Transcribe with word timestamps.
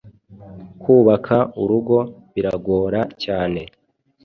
kubaka 0.81 1.37
urugo 1.61 1.99
birabagora 2.33 2.99
cyane 3.23 3.61